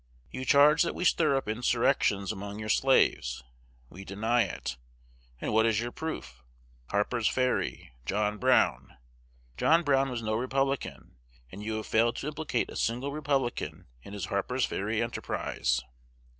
You 0.31 0.45
charge 0.45 0.81
that 0.81 0.95
we 0.95 1.05
stir 1.05 1.37
up 1.37 1.47
insurrections 1.47 2.31
among 2.31 2.57
your 2.57 2.69
slaves. 2.69 3.43
We 3.87 4.03
deny 4.03 4.41
it. 4.41 4.75
And 5.39 5.53
what 5.53 5.67
is 5.67 5.79
your 5.79 5.91
proof? 5.91 6.41
Harper's 6.89 7.27
Ferry! 7.27 7.91
John 8.07 8.39
Brown! 8.39 8.97
John 9.57 9.83
Brown 9.83 10.09
was 10.09 10.23
no 10.23 10.33
Republican; 10.33 11.17
and 11.51 11.61
you 11.61 11.73
have 11.75 11.85
failed 11.85 12.15
to 12.15 12.27
implicate 12.27 12.71
a 12.71 12.75
single 12.75 13.11
Republican 13.11 13.85
in 14.01 14.13
his 14.13 14.25
Harper's 14.25 14.65
Ferry 14.65 15.03
enterprise. 15.03 15.83